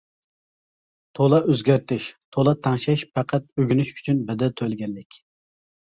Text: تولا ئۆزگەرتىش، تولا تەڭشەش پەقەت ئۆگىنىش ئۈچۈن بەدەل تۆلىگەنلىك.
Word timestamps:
تولا 1.19 1.41
ئۆزگەرتىش، 1.51 2.09
تولا 2.37 2.55
تەڭشەش 2.69 3.07
پەقەت 3.19 3.49
ئۆگىنىش 3.55 3.97
ئۈچۈن 3.97 4.27
بەدەل 4.33 4.61
تۆلىگەنلىك. 4.63 5.25